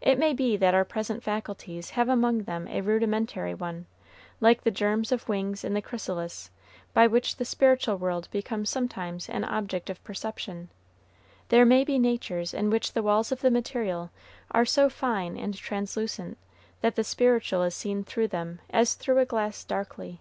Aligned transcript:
It 0.00 0.20
may 0.20 0.32
be 0.32 0.56
that 0.58 0.72
our 0.72 0.84
present 0.84 1.20
faculties 1.24 1.90
have 1.98 2.08
among 2.08 2.44
them 2.44 2.68
a 2.68 2.80
rudimentary 2.80 3.54
one, 3.54 3.86
like 4.40 4.62
the 4.62 4.70
germs 4.70 5.10
of 5.10 5.28
wings 5.28 5.64
in 5.64 5.74
the 5.74 5.82
chrysalis, 5.82 6.52
by 6.92 7.08
which 7.08 7.34
the 7.38 7.44
spiritual 7.44 7.96
world 7.98 8.28
becomes 8.30 8.70
sometimes 8.70 9.28
an 9.28 9.42
object 9.42 9.90
of 9.90 10.00
perception; 10.04 10.68
there 11.48 11.64
may 11.64 11.82
be 11.82 11.98
natures 11.98 12.54
in 12.54 12.70
which 12.70 12.92
the 12.92 13.02
walls 13.02 13.32
of 13.32 13.40
the 13.40 13.50
material 13.50 14.10
are 14.52 14.64
so 14.64 14.88
fine 14.88 15.36
and 15.36 15.54
translucent 15.56 16.38
that 16.80 16.94
the 16.94 17.02
spiritual 17.02 17.64
is 17.64 17.74
seen 17.74 18.04
through 18.04 18.28
them 18.28 18.60
as 18.70 18.94
through 18.94 19.18
a 19.18 19.26
glass 19.26 19.64
darkly. 19.64 20.20